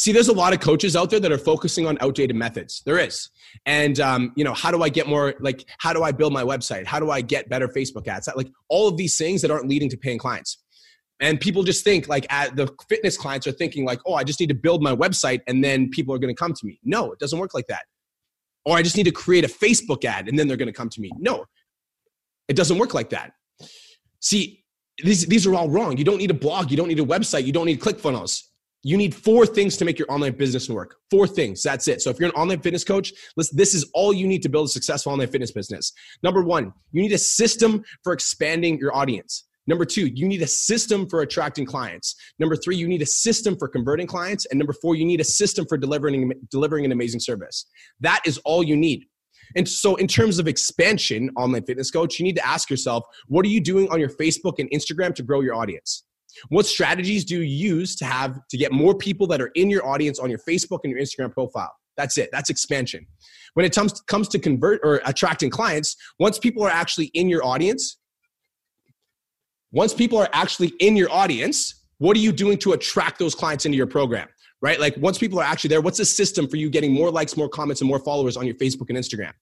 See, 0.00 0.12
there's 0.12 0.28
a 0.28 0.32
lot 0.32 0.54
of 0.54 0.60
coaches 0.60 0.96
out 0.96 1.10
there 1.10 1.20
that 1.20 1.30
are 1.30 1.36
focusing 1.36 1.86
on 1.86 1.98
outdated 2.00 2.34
methods. 2.34 2.80
There 2.86 2.98
is. 2.98 3.28
And, 3.66 4.00
um, 4.00 4.32
you 4.34 4.44
know, 4.44 4.54
how 4.54 4.70
do 4.70 4.82
I 4.82 4.88
get 4.88 5.06
more, 5.06 5.34
like, 5.40 5.66
how 5.76 5.92
do 5.92 6.02
I 6.02 6.10
build 6.10 6.32
my 6.32 6.42
website? 6.42 6.86
How 6.86 6.98
do 6.98 7.10
I 7.10 7.20
get 7.20 7.50
better 7.50 7.68
Facebook 7.68 8.08
ads? 8.08 8.26
Like, 8.34 8.48
all 8.70 8.88
of 8.88 8.96
these 8.96 9.18
things 9.18 9.42
that 9.42 9.50
aren't 9.50 9.68
leading 9.68 9.90
to 9.90 9.98
paying 9.98 10.16
clients. 10.16 10.56
And 11.20 11.38
people 11.38 11.64
just 11.64 11.84
think, 11.84 12.08
like, 12.08 12.26
at 12.30 12.56
the 12.56 12.74
fitness 12.88 13.18
clients 13.18 13.46
are 13.46 13.52
thinking, 13.52 13.84
like, 13.84 14.00
oh, 14.06 14.14
I 14.14 14.24
just 14.24 14.40
need 14.40 14.48
to 14.48 14.54
build 14.54 14.82
my 14.82 14.96
website 14.96 15.40
and 15.46 15.62
then 15.62 15.90
people 15.90 16.14
are 16.14 16.18
going 16.18 16.34
to 16.34 16.38
come 16.38 16.54
to 16.54 16.66
me. 16.66 16.80
No, 16.82 17.12
it 17.12 17.18
doesn't 17.18 17.38
work 17.38 17.52
like 17.52 17.66
that. 17.66 17.82
Or 18.64 18.78
I 18.78 18.82
just 18.82 18.96
need 18.96 19.04
to 19.04 19.12
create 19.12 19.44
a 19.44 19.48
Facebook 19.48 20.06
ad 20.06 20.30
and 20.30 20.38
then 20.38 20.48
they're 20.48 20.56
going 20.56 20.64
to 20.64 20.72
come 20.72 20.88
to 20.88 21.00
me. 21.02 21.10
No, 21.18 21.44
it 22.48 22.56
doesn't 22.56 22.78
work 22.78 22.94
like 22.94 23.10
that. 23.10 23.32
See, 24.20 24.64
these, 25.04 25.26
these 25.26 25.46
are 25.46 25.54
all 25.54 25.68
wrong. 25.68 25.98
You 25.98 26.04
don't 26.04 26.16
need 26.16 26.30
a 26.30 26.40
blog. 26.48 26.70
You 26.70 26.78
don't 26.78 26.88
need 26.88 27.00
a 27.00 27.04
website. 27.04 27.44
You 27.44 27.52
don't 27.52 27.66
need 27.66 27.80
ClickFunnels 27.80 28.44
you 28.82 28.96
need 28.96 29.14
four 29.14 29.44
things 29.44 29.76
to 29.76 29.84
make 29.84 29.98
your 29.98 30.10
online 30.10 30.32
business 30.32 30.68
work. 30.68 30.96
Four 31.10 31.26
things. 31.26 31.62
That's 31.62 31.86
it. 31.88 32.00
So 32.00 32.10
if 32.10 32.18
you're 32.18 32.28
an 32.28 32.34
online 32.34 32.60
fitness 32.60 32.84
coach, 32.84 33.12
this 33.52 33.74
is 33.74 33.90
all 33.94 34.12
you 34.12 34.26
need 34.26 34.42
to 34.42 34.48
build 34.48 34.66
a 34.66 34.70
successful 34.70 35.12
online 35.12 35.28
fitness 35.28 35.52
business. 35.52 35.92
Number 36.22 36.42
one, 36.42 36.72
you 36.92 37.02
need 37.02 37.12
a 37.12 37.18
system 37.18 37.82
for 38.02 38.12
expanding 38.12 38.78
your 38.78 38.94
audience. 38.94 39.44
Number 39.66 39.84
two, 39.84 40.06
you 40.06 40.26
need 40.26 40.42
a 40.42 40.46
system 40.46 41.06
for 41.08 41.20
attracting 41.20 41.66
clients. 41.66 42.16
Number 42.38 42.56
three, 42.56 42.76
you 42.76 42.88
need 42.88 43.02
a 43.02 43.06
system 43.06 43.56
for 43.56 43.68
converting 43.68 44.06
clients. 44.06 44.46
And 44.46 44.58
number 44.58 44.72
four, 44.72 44.94
you 44.94 45.04
need 45.04 45.20
a 45.20 45.24
system 45.24 45.66
for 45.66 45.76
delivering, 45.76 46.32
delivering 46.50 46.84
an 46.86 46.92
amazing 46.92 47.20
service. 47.20 47.66
That 48.00 48.20
is 48.24 48.38
all 48.38 48.64
you 48.64 48.76
need. 48.76 49.04
And 49.56 49.68
so, 49.68 49.96
in 49.96 50.06
terms 50.06 50.38
of 50.38 50.48
expansion, 50.48 51.30
online 51.36 51.64
fitness 51.64 51.90
coach, 51.90 52.18
you 52.18 52.24
need 52.24 52.36
to 52.36 52.46
ask 52.46 52.70
yourself 52.70 53.04
what 53.26 53.44
are 53.44 53.48
you 53.48 53.60
doing 53.60 53.88
on 53.90 54.00
your 54.00 54.08
Facebook 54.08 54.58
and 54.58 54.70
Instagram 54.70 55.14
to 55.16 55.22
grow 55.22 55.40
your 55.40 55.54
audience? 55.54 56.04
What 56.48 56.66
strategies 56.66 57.24
do 57.24 57.42
you 57.42 57.42
use 57.42 57.96
to 57.96 58.04
have 58.04 58.38
to 58.48 58.56
get 58.56 58.72
more 58.72 58.94
people 58.94 59.26
that 59.28 59.40
are 59.40 59.50
in 59.54 59.70
your 59.70 59.86
audience 59.86 60.18
on 60.18 60.30
your 60.30 60.40
Facebook 60.48 60.80
and 60.84 60.92
your 60.92 61.00
Instagram 61.00 61.32
profile? 61.32 61.72
That's 61.96 62.16
it. 62.18 62.30
That's 62.32 62.50
expansion. 62.50 63.06
When 63.54 63.66
it 63.66 63.74
comes 63.74 64.00
comes 64.02 64.28
to 64.28 64.38
convert 64.38 64.80
or 64.82 65.00
attracting 65.04 65.50
clients, 65.50 65.96
once 66.18 66.38
people 66.38 66.62
are 66.62 66.70
actually 66.70 67.06
in 67.06 67.28
your 67.28 67.44
audience, 67.44 67.98
once 69.72 69.92
people 69.92 70.18
are 70.18 70.28
actually 70.32 70.72
in 70.80 70.96
your 70.96 71.10
audience, 71.12 71.86
what 71.98 72.16
are 72.16 72.20
you 72.20 72.32
doing 72.32 72.58
to 72.58 72.72
attract 72.72 73.18
those 73.18 73.34
clients 73.34 73.66
into 73.66 73.76
your 73.76 73.86
program? 73.86 74.28
Right? 74.62 74.78
Like 74.78 74.96
once 74.98 75.18
people 75.18 75.38
are 75.38 75.44
actually 75.44 75.68
there, 75.68 75.80
what's 75.80 75.98
the 75.98 76.04
system 76.04 76.46
for 76.46 76.56
you 76.56 76.70
getting 76.70 76.92
more 76.92 77.10
likes, 77.10 77.36
more 77.36 77.48
comments, 77.48 77.80
and 77.80 77.88
more 77.88 77.98
followers 77.98 78.36
on 78.36 78.46
your 78.46 78.54
Facebook 78.56 78.88
and 78.88 78.98
Instagram? 78.98 79.32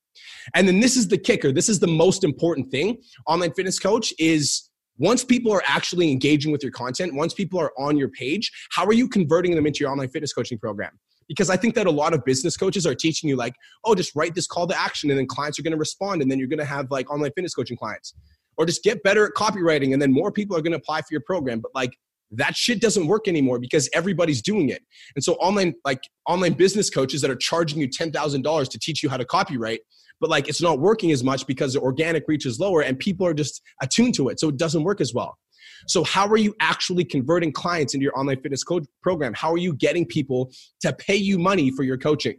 And 0.55 0.67
then 0.67 0.81
this 0.81 0.97
is 0.97 1.09
the 1.09 1.19
kicker. 1.19 1.53
This 1.53 1.69
is 1.69 1.79
the 1.79 1.89
most 1.89 2.25
important 2.25 2.71
thing. 2.71 2.99
Online 3.27 3.53
fitness 3.53 3.79
coach 3.79 4.13
is 4.19 4.68
once 4.99 5.25
people 5.25 5.53
are 5.53 5.63
actually 5.67 6.11
engaging 6.11 6.53
with 6.53 6.63
your 6.63 6.73
content, 6.73 7.15
once 7.15 7.33
people 7.33 7.59
are 7.61 7.73
on 7.79 7.97
your 7.97 8.09
page, 8.09 8.51
how 8.71 8.85
are 8.85 8.93
you 8.93 9.09
converting 9.09 9.55
them 9.55 9.67
into 9.67 9.81
your 9.81 9.91
online 9.91 10.09
fitness 10.09 10.33
coaching 10.33 10.59
program? 10.59 10.99
Because 11.29 11.51
I 11.51 11.57
think 11.57 11.75
that 11.75 11.87
a 11.87 11.91
lot 11.91 12.15
of 12.15 12.25
business 12.25 12.57
coaches 12.57 12.87
are 12.87 12.95
teaching 12.95 13.29
you, 13.29 13.37
like, 13.37 13.55
oh, 13.85 13.95
just 13.95 14.15
write 14.17 14.35
this 14.35 14.47
call 14.47 14.67
to 14.67 14.79
action 14.79 15.11
and 15.11 15.19
then 15.19 15.27
clients 15.27 15.59
are 15.59 15.63
to 15.73 15.79
respond 15.79 16.23
and 16.23 16.31
then 16.31 16.39
you're 16.39 16.49
to 16.59 16.65
have 16.65 16.91
like 16.91 17.11
online 17.11 17.31
fitness 17.35 17.55
coaching 17.55 17.77
clients. 17.77 18.15
Or 18.57 18.67
just 18.67 18.83
get 18.83 19.03
better 19.05 19.25
at 19.25 19.35
copywriting 19.35 19.93
and 19.93 20.03
then 20.03 20.13
more 20.13 20.33
people 20.33 20.57
are 20.57 20.63
to 20.73 20.79
apply 20.79 21.03
for 21.03 21.09
your 21.13 21.21
program. 21.21 21.61
But 21.61 21.71
like, 21.75 21.97
that 22.33 22.57
shit 22.57 22.81
doesn't 22.81 23.07
work 23.07 23.29
anymore 23.29 23.59
because 23.59 23.89
everybody's 23.95 24.43
doing 24.43 24.69
it. 24.69 24.83
And 25.15 25.25
so 25.25 25.35
online 25.35 25.75
like 25.85 26.03
online 26.27 26.53
business 26.53 26.91
coaches 26.91 27.23
that 27.23 27.31
are 27.31 27.37
charging 27.37 27.81
you 27.81 27.89
$10,000 27.89 28.69
to 28.69 28.79
teach 28.79 29.03
you 29.03 29.09
how 29.09 29.17
to 29.17 29.25
copywrite 29.25 29.79
but 30.21 30.31
like 30.31 30.49
it's 30.49 30.63
not 30.63 30.81
working 30.81 31.11
as 31.13 31.23
much 31.23 31.47
because 31.47 31.75
the 31.75 31.81
organic 31.81 32.25
reach 32.29 32.47
is 32.47 32.59
lower 32.59 32.83
and 32.83 32.99
people 32.99 33.27
are 33.27 33.35
just 33.35 33.63
attuned 33.83 34.15
to 34.15 34.29
it. 34.29 34.41
So 34.41 34.49
it 34.49 34.57
doesn't 34.57 34.85
work 34.85 35.01
as 35.01 35.15
well. 35.15 35.39
So, 35.87 36.03
how 36.03 36.27
are 36.27 36.37
you 36.37 36.55
actually 36.61 37.05
converting 37.05 37.53
clients 37.53 37.95
into 37.95 38.03
your 38.03 38.19
online 38.19 38.41
fitness 38.41 38.65
coach 38.65 38.85
program? 39.03 39.33
How 39.35 39.53
are 39.53 39.59
you 39.59 39.75
getting 39.75 40.05
people 40.05 40.51
to 40.81 40.93
pay 40.93 41.17
you 41.17 41.39
money 41.39 41.71
for 41.71 41.83
your 41.85 41.97
coaching? 41.97 42.39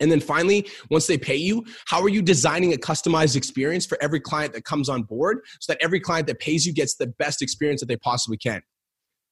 And 0.00 0.12
then 0.12 0.20
finally, 0.20 0.68
once 0.90 1.06
they 1.06 1.16
pay 1.16 1.36
you, 1.36 1.64
how 1.86 2.02
are 2.02 2.08
you 2.08 2.20
designing 2.20 2.74
a 2.74 2.76
customized 2.76 3.36
experience 3.36 3.86
for 3.86 3.96
every 4.02 4.20
client 4.20 4.52
that 4.52 4.64
comes 4.64 4.88
on 4.88 5.02
board 5.02 5.38
so 5.60 5.72
that 5.72 5.82
every 5.82 6.00
client 6.00 6.26
that 6.26 6.38
pays 6.38 6.66
you 6.66 6.74
gets 6.74 6.96
the 6.96 7.06
best 7.06 7.40
experience 7.40 7.80
that 7.80 7.86
they 7.86 7.96
possibly 7.96 8.36
can? 8.36 8.62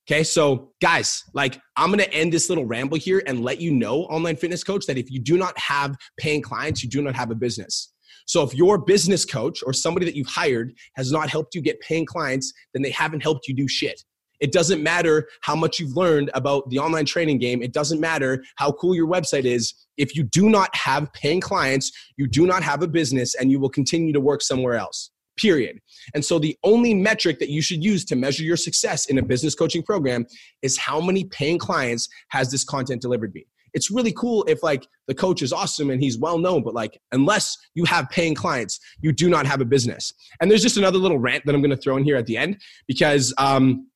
Okay, 0.06 0.22
so 0.22 0.72
guys, 0.82 1.24
like 1.32 1.58
I'm 1.76 1.90
gonna 1.90 2.02
end 2.04 2.30
this 2.30 2.50
little 2.50 2.66
ramble 2.66 2.98
here 2.98 3.22
and 3.26 3.42
let 3.42 3.58
you 3.58 3.72
know, 3.72 4.02
online 4.02 4.36
fitness 4.36 4.62
coach, 4.62 4.84
that 4.86 4.98
if 4.98 5.10
you 5.10 5.18
do 5.18 5.38
not 5.38 5.58
have 5.58 5.96
paying 6.18 6.42
clients, 6.42 6.82
you 6.82 6.90
do 6.90 7.00
not 7.00 7.14
have 7.14 7.30
a 7.30 7.34
business. 7.34 7.90
So 8.26 8.42
if 8.42 8.54
your 8.54 8.78
business 8.78 9.24
coach 9.24 9.60
or 9.66 9.72
somebody 9.72 10.04
that 10.06 10.14
you've 10.14 10.26
hired 10.26 10.74
has 10.96 11.10
not 11.10 11.30
helped 11.30 11.54
you 11.54 11.62
get 11.62 11.80
paying 11.80 12.04
clients, 12.04 12.52
then 12.74 12.82
they 12.82 12.90
haven't 12.90 13.22
helped 13.22 13.48
you 13.48 13.54
do 13.54 13.66
shit. 13.66 14.02
It 14.40 14.52
doesn't 14.52 14.82
matter 14.82 15.26
how 15.40 15.56
much 15.56 15.78
you've 15.78 15.96
learned 15.96 16.30
about 16.34 16.68
the 16.68 16.78
online 16.78 17.06
training 17.06 17.38
game. 17.38 17.62
It 17.62 17.72
doesn't 17.72 18.00
matter 18.00 18.44
how 18.56 18.72
cool 18.72 18.94
your 18.94 19.08
website 19.08 19.44
is. 19.44 19.72
If 19.96 20.16
you 20.16 20.24
do 20.24 20.50
not 20.50 20.74
have 20.74 21.12
paying 21.14 21.40
clients, 21.40 21.92
you 22.16 22.26
do 22.26 22.46
not 22.46 22.62
have 22.62 22.82
a 22.82 22.88
business 22.88 23.34
and 23.36 23.50
you 23.50 23.58
will 23.58 23.70
continue 23.70 24.12
to 24.12 24.20
work 24.20 24.42
somewhere 24.42 24.74
else. 24.74 25.10
Period. 25.36 25.78
And 26.14 26.24
so 26.24 26.38
the 26.38 26.56
only 26.62 26.94
metric 26.94 27.38
that 27.38 27.48
you 27.48 27.62
should 27.62 27.82
use 27.82 28.04
to 28.06 28.16
measure 28.16 28.42
your 28.42 28.56
success 28.56 29.06
in 29.06 29.18
a 29.18 29.22
business 29.22 29.54
coaching 29.54 29.82
program 29.82 30.26
is 30.62 30.78
how 30.78 31.00
many 31.00 31.24
paying 31.24 31.58
clients 31.58 32.08
has 32.28 32.50
this 32.50 32.64
content 32.64 33.02
delivered 33.02 33.34
me. 33.34 33.46
It's 33.74 33.90
really 33.90 34.12
cool 34.12 34.44
if 34.44 34.62
like 34.62 34.86
the 35.08 35.14
coach 35.14 35.42
is 35.42 35.52
awesome 35.52 35.90
and 35.90 36.00
he's 36.00 36.16
well 36.16 36.38
known, 36.38 36.62
but 36.62 36.74
like 36.74 37.00
unless 37.10 37.58
you 37.74 37.84
have 37.86 38.08
paying 38.08 38.34
clients, 38.34 38.78
you 39.00 39.12
do 39.12 39.28
not 39.28 39.46
have 39.46 39.60
a 39.60 39.64
business. 39.64 40.12
And 40.40 40.48
there's 40.48 40.62
just 40.62 40.76
another 40.76 40.98
little 40.98 41.18
rant 41.18 41.44
that 41.46 41.54
I'm 41.54 41.60
going 41.60 41.70
to 41.70 41.76
throw 41.76 41.96
in 41.96 42.04
here 42.04 42.16
at 42.16 42.26
the 42.26 42.36
end 42.36 42.60
because 42.86 43.34
um, 43.36 43.88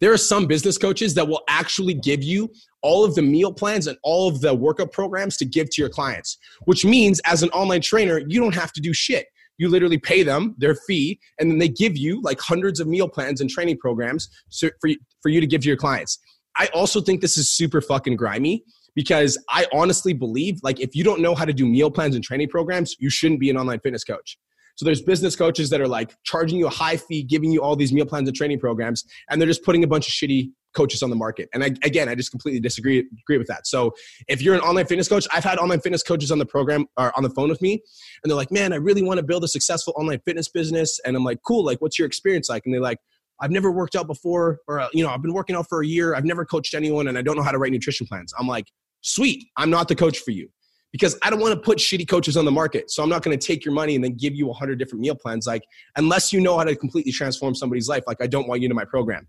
there 0.00 0.12
are 0.12 0.18
some 0.18 0.46
business 0.46 0.78
coaches 0.78 1.14
that 1.14 1.26
will 1.26 1.42
actually 1.48 1.94
give 1.94 2.22
you 2.22 2.50
all 2.82 3.04
of 3.04 3.14
the 3.14 3.22
meal 3.22 3.52
plans 3.52 3.86
and 3.86 3.98
all 4.02 4.28
of 4.28 4.40
the 4.40 4.54
workout 4.54 4.92
programs 4.92 5.36
to 5.38 5.44
give 5.44 5.68
to 5.70 5.82
your 5.82 5.90
clients, 5.90 6.38
which 6.64 6.84
means 6.84 7.20
as 7.26 7.42
an 7.42 7.50
online 7.50 7.82
trainer, 7.82 8.22
you 8.26 8.40
don't 8.40 8.54
have 8.54 8.72
to 8.72 8.80
do 8.80 8.94
shit. 8.94 9.26
You 9.60 9.68
literally 9.68 9.98
pay 9.98 10.22
them 10.22 10.54
their 10.56 10.74
fee, 10.74 11.20
and 11.38 11.50
then 11.50 11.58
they 11.58 11.68
give 11.68 11.94
you 11.94 12.22
like 12.22 12.40
hundreds 12.40 12.80
of 12.80 12.88
meal 12.88 13.10
plans 13.10 13.42
and 13.42 13.50
training 13.50 13.76
programs 13.76 14.30
for, 14.58 14.72
for 15.20 15.28
you 15.28 15.38
to 15.38 15.46
give 15.46 15.60
to 15.60 15.68
your 15.68 15.76
clients. 15.76 16.18
I 16.56 16.68
also 16.68 17.02
think 17.02 17.20
this 17.20 17.36
is 17.36 17.54
super 17.54 17.82
fucking 17.82 18.16
grimy 18.16 18.64
because 18.94 19.36
I 19.50 19.66
honestly 19.70 20.14
believe 20.14 20.60
like 20.62 20.80
if 20.80 20.96
you 20.96 21.04
don't 21.04 21.20
know 21.20 21.34
how 21.34 21.44
to 21.44 21.52
do 21.52 21.66
meal 21.66 21.90
plans 21.90 22.14
and 22.14 22.24
training 22.24 22.48
programs, 22.48 22.96
you 22.98 23.10
shouldn't 23.10 23.38
be 23.38 23.50
an 23.50 23.58
online 23.58 23.80
fitness 23.80 24.02
coach. 24.02 24.38
So 24.76 24.86
there's 24.86 25.02
business 25.02 25.36
coaches 25.36 25.68
that 25.68 25.80
are 25.82 25.88
like 25.88 26.14
charging 26.24 26.58
you 26.58 26.66
a 26.66 26.70
high 26.70 26.96
fee, 26.96 27.22
giving 27.22 27.52
you 27.52 27.60
all 27.60 27.76
these 27.76 27.92
meal 27.92 28.06
plans 28.06 28.28
and 28.30 28.34
training 28.34 28.60
programs, 28.60 29.04
and 29.28 29.38
they're 29.38 29.46
just 29.46 29.62
putting 29.62 29.84
a 29.84 29.86
bunch 29.86 30.08
of 30.08 30.14
shitty 30.14 30.52
coaches 30.74 31.02
on 31.02 31.10
the 31.10 31.16
market. 31.16 31.48
And 31.52 31.62
I, 31.62 31.74
again, 31.82 32.08
I 32.08 32.14
just 32.14 32.30
completely 32.30 32.60
disagree 32.60 33.06
agree 33.22 33.38
with 33.38 33.48
that. 33.48 33.66
So 33.66 33.92
if 34.28 34.42
you're 34.42 34.54
an 34.54 34.60
online 34.60 34.86
fitness 34.86 35.08
coach, 35.08 35.26
I've 35.32 35.44
had 35.44 35.58
online 35.58 35.80
fitness 35.80 36.02
coaches 36.02 36.30
on 36.30 36.38
the 36.38 36.46
program 36.46 36.86
or 36.96 37.16
on 37.16 37.22
the 37.22 37.30
phone 37.30 37.48
with 37.48 37.62
me, 37.62 37.82
and 38.22 38.30
they're 38.30 38.36
like, 38.36 38.52
"Man, 38.52 38.72
I 38.72 38.76
really 38.76 39.02
want 39.02 39.18
to 39.18 39.24
build 39.24 39.44
a 39.44 39.48
successful 39.48 39.94
online 39.96 40.20
fitness 40.24 40.48
business." 40.48 41.00
And 41.04 41.16
I'm 41.16 41.24
like, 41.24 41.38
"Cool. 41.46 41.64
Like, 41.64 41.80
what's 41.80 41.98
your 41.98 42.06
experience 42.06 42.48
like?" 42.48 42.62
And 42.64 42.74
they're 42.74 42.80
like, 42.80 42.98
I've 43.40 43.50
never 43.50 43.70
worked 43.70 43.96
out 43.96 44.06
before, 44.06 44.60
or 44.68 44.80
uh, 44.80 44.88
you 44.92 45.02
know, 45.02 45.10
I've 45.10 45.22
been 45.22 45.32
working 45.32 45.56
out 45.56 45.68
for 45.68 45.82
a 45.82 45.86
year. 45.86 46.14
I've 46.14 46.24
never 46.24 46.44
coached 46.44 46.74
anyone, 46.74 47.08
and 47.08 47.16
I 47.16 47.22
don't 47.22 47.36
know 47.36 47.42
how 47.42 47.52
to 47.52 47.58
write 47.58 47.72
nutrition 47.72 48.06
plans. 48.06 48.32
I'm 48.38 48.46
like, 48.46 48.66
sweet, 49.00 49.46
I'm 49.56 49.70
not 49.70 49.88
the 49.88 49.94
coach 49.94 50.18
for 50.18 50.30
you 50.30 50.48
because 50.92 51.16
I 51.22 51.30
don't 51.30 51.40
want 51.40 51.54
to 51.54 51.60
put 51.60 51.78
shitty 51.78 52.08
coaches 52.08 52.36
on 52.36 52.44
the 52.44 52.50
market. 52.50 52.90
So 52.90 53.02
I'm 53.02 53.08
not 53.08 53.22
going 53.22 53.38
to 53.38 53.46
take 53.46 53.64
your 53.64 53.72
money 53.72 53.94
and 53.94 54.04
then 54.04 54.14
give 54.16 54.34
you 54.34 54.46
100 54.48 54.78
different 54.78 55.00
meal 55.00 55.14
plans. 55.14 55.46
Like, 55.46 55.62
unless 55.96 56.32
you 56.32 56.40
know 56.40 56.58
how 56.58 56.64
to 56.64 56.74
completely 56.74 57.12
transform 57.12 57.54
somebody's 57.54 57.88
life, 57.88 58.04
like, 58.06 58.18
I 58.20 58.26
don't 58.26 58.48
want 58.48 58.60
you 58.60 58.68
in 58.68 58.74
my 58.74 58.84
program. 58.84 59.26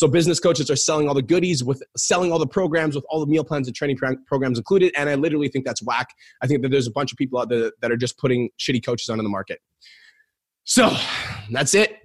So 0.00 0.08
business 0.08 0.40
coaches 0.40 0.70
are 0.70 0.76
selling 0.76 1.08
all 1.08 1.14
the 1.14 1.20
goodies 1.20 1.62
with 1.62 1.82
selling 1.94 2.32
all 2.32 2.38
the 2.38 2.46
programs 2.46 2.94
with 2.94 3.04
all 3.10 3.20
the 3.20 3.26
meal 3.26 3.44
plans 3.44 3.68
and 3.68 3.76
training 3.76 3.98
programs 4.26 4.56
included. 4.56 4.94
And 4.96 5.10
I 5.10 5.14
literally 5.14 5.48
think 5.48 5.66
that's 5.66 5.82
whack. 5.82 6.08
I 6.42 6.46
think 6.46 6.62
that 6.62 6.70
there's 6.70 6.86
a 6.86 6.90
bunch 6.90 7.12
of 7.12 7.18
people 7.18 7.38
out 7.38 7.50
there 7.50 7.70
that 7.82 7.92
are 7.92 7.98
just 7.98 8.16
putting 8.16 8.48
shitty 8.58 8.82
coaches 8.82 9.10
on 9.10 9.18
in 9.18 9.24
the 9.26 9.28
market. 9.30 9.60
So 10.64 10.96
that's 11.50 11.74
it 11.74 11.98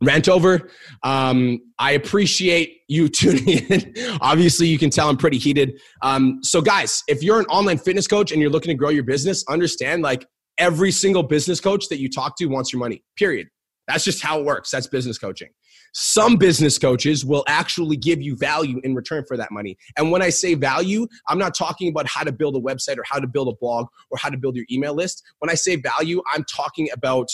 rant 0.00 0.28
over. 0.28 0.70
Um, 1.02 1.58
I 1.76 1.92
appreciate 1.92 2.82
you 2.86 3.08
tuning 3.20 3.48
in. 3.48 3.94
Obviously, 4.20 4.68
you 4.68 4.78
can 4.78 4.90
tell 4.90 5.10
I'm 5.10 5.16
pretty 5.16 5.38
heated. 5.38 5.80
Um, 6.02 6.38
so, 6.44 6.62
guys, 6.62 7.02
if 7.08 7.20
you're 7.20 7.40
an 7.40 7.46
online 7.46 7.78
fitness 7.78 8.06
coach 8.06 8.30
and 8.30 8.40
you're 8.40 8.50
looking 8.50 8.70
to 8.70 8.76
grow 8.76 8.90
your 8.90 9.02
business, 9.02 9.44
understand 9.48 10.02
like 10.02 10.24
every 10.58 10.92
single 10.92 11.24
business 11.24 11.60
coach 11.60 11.88
that 11.88 11.98
you 11.98 12.08
talk 12.08 12.36
to 12.36 12.46
wants 12.46 12.72
your 12.72 12.78
money, 12.78 13.02
period. 13.16 13.48
That's 13.86 14.04
just 14.04 14.22
how 14.22 14.40
it 14.40 14.44
works. 14.44 14.70
That's 14.70 14.86
business 14.86 15.18
coaching. 15.18 15.50
Some 15.92 16.36
business 16.36 16.78
coaches 16.78 17.24
will 17.24 17.44
actually 17.46 17.96
give 17.96 18.20
you 18.20 18.36
value 18.36 18.80
in 18.82 18.94
return 18.94 19.24
for 19.26 19.36
that 19.36 19.52
money. 19.52 19.76
And 19.96 20.10
when 20.10 20.22
I 20.22 20.30
say 20.30 20.54
value, 20.54 21.06
I'm 21.28 21.38
not 21.38 21.54
talking 21.54 21.88
about 21.88 22.06
how 22.08 22.24
to 22.24 22.32
build 22.32 22.56
a 22.56 22.60
website 22.60 22.98
or 22.98 23.04
how 23.08 23.20
to 23.20 23.26
build 23.26 23.48
a 23.48 23.56
blog 23.60 23.86
or 24.10 24.18
how 24.18 24.30
to 24.30 24.36
build 24.36 24.56
your 24.56 24.66
email 24.70 24.94
list. 24.94 25.22
When 25.38 25.50
I 25.50 25.54
say 25.54 25.76
value, 25.76 26.20
I'm 26.32 26.44
talking 26.44 26.88
about 26.92 27.28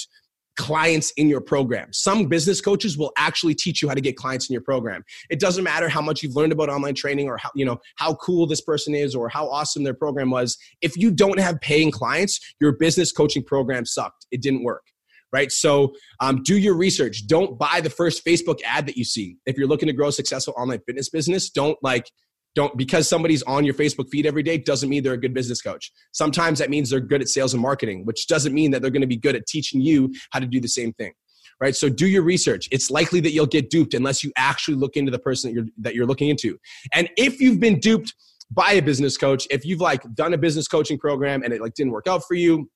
clients 0.56 1.10
in 1.12 1.26
your 1.26 1.40
program. 1.40 1.90
Some 1.92 2.26
business 2.26 2.60
coaches 2.60 2.98
will 2.98 3.12
actually 3.16 3.54
teach 3.54 3.80
you 3.80 3.88
how 3.88 3.94
to 3.94 4.00
get 4.00 4.16
clients 4.16 4.50
in 4.50 4.52
your 4.52 4.60
program. 4.60 5.04
It 5.30 5.40
doesn't 5.40 5.64
matter 5.64 5.88
how 5.88 6.02
much 6.02 6.22
you've 6.22 6.36
learned 6.36 6.52
about 6.52 6.68
online 6.68 6.94
training 6.94 7.28
or 7.28 7.38
how, 7.38 7.50
you 7.54 7.64
know, 7.64 7.80
how 7.96 8.14
cool 8.16 8.46
this 8.46 8.60
person 8.60 8.94
is 8.94 9.14
or 9.14 9.30
how 9.30 9.48
awesome 9.48 9.84
their 9.84 9.94
program 9.94 10.28
was. 10.30 10.58
If 10.82 10.98
you 10.98 11.12
don't 11.12 11.40
have 11.40 11.60
paying 11.62 11.90
clients, 11.90 12.54
your 12.60 12.72
business 12.72 13.10
coaching 13.10 13.42
program 13.42 13.86
sucked. 13.86 14.26
It 14.30 14.42
didn't 14.42 14.62
work. 14.62 14.82
Right. 15.32 15.52
So 15.52 15.94
um, 16.18 16.42
do 16.42 16.58
your 16.58 16.74
research. 16.74 17.28
Don't 17.28 17.56
buy 17.56 17.80
the 17.80 17.90
first 17.90 18.26
Facebook 18.26 18.60
ad 18.64 18.86
that 18.86 18.96
you 18.96 19.04
see. 19.04 19.36
If 19.46 19.56
you're 19.56 19.68
looking 19.68 19.86
to 19.86 19.92
grow 19.92 20.08
a 20.08 20.12
successful 20.12 20.54
online 20.56 20.80
fitness 20.86 21.08
business, 21.08 21.50
don't 21.50 21.78
like 21.82 22.10
don't 22.54 22.76
because 22.76 23.08
somebody's 23.08 23.42
on 23.44 23.64
your 23.64 23.74
facebook 23.74 24.08
feed 24.10 24.26
every 24.26 24.42
day 24.42 24.58
doesn't 24.58 24.88
mean 24.88 25.02
they're 25.02 25.14
a 25.14 25.20
good 25.20 25.34
business 25.34 25.62
coach 25.62 25.92
sometimes 26.12 26.58
that 26.58 26.70
means 26.70 26.90
they're 26.90 27.00
good 27.00 27.20
at 27.20 27.28
sales 27.28 27.54
and 27.54 27.62
marketing 27.62 28.04
which 28.04 28.26
doesn't 28.26 28.54
mean 28.54 28.70
that 28.70 28.82
they're 28.82 28.90
going 28.90 29.00
to 29.00 29.06
be 29.06 29.16
good 29.16 29.36
at 29.36 29.46
teaching 29.46 29.80
you 29.80 30.12
how 30.30 30.38
to 30.38 30.46
do 30.46 30.60
the 30.60 30.68
same 30.68 30.92
thing 30.94 31.12
right 31.60 31.76
so 31.76 31.88
do 31.88 32.06
your 32.06 32.22
research 32.22 32.68
it's 32.72 32.90
likely 32.90 33.20
that 33.20 33.32
you'll 33.32 33.46
get 33.46 33.70
duped 33.70 33.94
unless 33.94 34.24
you 34.24 34.32
actually 34.36 34.76
look 34.76 34.96
into 34.96 35.10
the 35.10 35.18
person 35.18 35.50
that 35.50 35.54
you're 35.54 35.66
that 35.78 35.94
you're 35.94 36.06
looking 36.06 36.28
into 36.28 36.58
and 36.92 37.08
if 37.16 37.40
you've 37.40 37.60
been 37.60 37.78
duped 37.78 38.14
by 38.50 38.72
a 38.72 38.82
business 38.82 39.16
coach 39.16 39.46
if 39.50 39.64
you've 39.64 39.80
like 39.80 40.02
done 40.14 40.34
a 40.34 40.38
business 40.38 40.66
coaching 40.66 40.98
program 40.98 41.42
and 41.42 41.52
it 41.52 41.60
like 41.60 41.74
didn't 41.74 41.92
work 41.92 42.06
out 42.06 42.22
for 42.26 42.34
you 42.34 42.68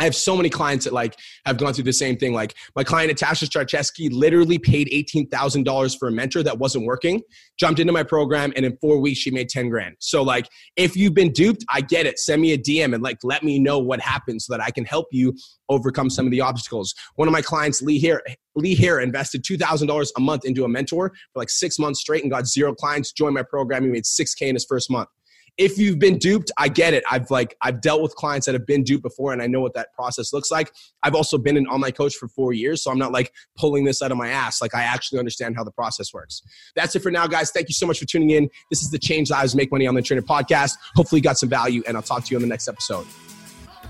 I 0.00 0.04
have 0.04 0.16
so 0.16 0.34
many 0.34 0.48
clients 0.48 0.86
that 0.86 0.94
like 0.94 1.14
have 1.44 1.58
gone 1.58 1.74
through 1.74 1.84
the 1.84 1.92
same 1.92 2.16
thing. 2.16 2.32
Like 2.32 2.54
my 2.74 2.82
client 2.82 3.10
Natasha 3.10 3.44
Starcheski 3.44 4.08
literally 4.10 4.58
paid 4.58 4.88
eighteen 4.90 5.28
thousand 5.28 5.64
dollars 5.64 5.94
for 5.94 6.08
a 6.08 6.10
mentor 6.10 6.42
that 6.42 6.58
wasn't 6.58 6.86
working, 6.86 7.20
jumped 7.58 7.80
into 7.80 7.92
my 7.92 8.02
program, 8.02 8.50
and 8.56 8.64
in 8.64 8.78
four 8.80 8.98
weeks 8.98 9.18
she 9.18 9.30
made 9.30 9.50
ten 9.50 9.68
grand. 9.68 9.96
So 10.00 10.22
like 10.22 10.48
if 10.76 10.96
you've 10.96 11.12
been 11.12 11.32
duped, 11.32 11.66
I 11.68 11.82
get 11.82 12.06
it. 12.06 12.18
Send 12.18 12.40
me 12.40 12.52
a 12.52 12.58
DM 12.58 12.94
and 12.94 13.02
like 13.02 13.18
let 13.22 13.42
me 13.42 13.58
know 13.58 13.78
what 13.78 14.00
happened 14.00 14.40
so 14.40 14.54
that 14.54 14.62
I 14.62 14.70
can 14.70 14.86
help 14.86 15.08
you 15.12 15.34
overcome 15.68 16.08
some 16.08 16.24
of 16.24 16.32
the 16.32 16.40
obstacles. 16.40 16.94
One 17.16 17.28
of 17.28 17.32
my 17.32 17.42
clients, 17.42 17.82
Lee 17.82 18.00
Hare, 18.00 18.22
Lee 18.56 18.74
Hare 18.74 19.00
invested 19.00 19.44
two 19.44 19.58
thousand 19.58 19.88
dollars 19.88 20.12
a 20.16 20.20
month 20.20 20.46
into 20.46 20.64
a 20.64 20.68
mentor 20.68 21.10
for 21.34 21.40
like 21.40 21.50
six 21.50 21.78
months 21.78 22.00
straight 22.00 22.22
and 22.22 22.32
got 22.32 22.46
zero 22.46 22.74
clients. 22.74 23.12
Joined 23.12 23.34
my 23.34 23.42
program, 23.42 23.84
he 23.84 23.90
made 23.90 24.06
six 24.06 24.34
k 24.34 24.48
in 24.48 24.56
his 24.56 24.64
first 24.64 24.90
month 24.90 25.10
if 25.60 25.76
you've 25.76 25.98
been 25.98 26.16
duped, 26.16 26.50
I 26.58 26.68
get 26.68 26.94
it. 26.94 27.04
I've 27.10 27.30
like 27.30 27.54
I've 27.62 27.82
dealt 27.82 28.00
with 28.00 28.14
clients 28.14 28.46
that 28.46 28.54
have 28.54 28.66
been 28.66 28.82
duped 28.82 29.02
before 29.02 29.32
and 29.34 29.42
I 29.42 29.46
know 29.46 29.60
what 29.60 29.74
that 29.74 29.92
process 29.92 30.32
looks 30.32 30.50
like. 30.50 30.72
I've 31.02 31.14
also 31.14 31.36
been 31.36 31.58
an 31.58 31.66
online 31.66 31.92
coach 31.92 32.16
for 32.16 32.28
4 32.28 32.54
years, 32.54 32.82
so 32.82 32.90
I'm 32.90 32.98
not 32.98 33.12
like 33.12 33.32
pulling 33.58 33.84
this 33.84 34.00
out 34.00 34.10
of 34.10 34.16
my 34.16 34.28
ass. 34.30 34.62
Like 34.62 34.74
I 34.74 34.82
actually 34.82 35.18
understand 35.18 35.56
how 35.56 35.62
the 35.62 35.70
process 35.70 36.14
works. 36.14 36.40
That's 36.74 36.96
it 36.96 37.00
for 37.00 37.10
now 37.10 37.26
guys. 37.26 37.50
Thank 37.50 37.68
you 37.68 37.74
so 37.74 37.86
much 37.86 37.98
for 37.98 38.06
tuning 38.06 38.30
in. 38.30 38.48
This 38.70 38.82
is 38.82 38.90
the 38.90 38.98
Change 38.98 39.30
Lives 39.30 39.54
Make 39.54 39.70
Money 39.70 39.86
on 39.86 39.94
the 39.94 40.02
Trainer 40.02 40.22
podcast. 40.22 40.72
Hopefully 40.96 41.18
you 41.18 41.22
got 41.22 41.36
some 41.36 41.50
value 41.50 41.82
and 41.86 41.94
I'll 41.94 42.02
talk 42.02 42.24
to 42.24 42.30
you 42.30 42.38
on 42.38 42.42
the 42.42 42.48
next 42.48 42.66
episode. 42.66 43.06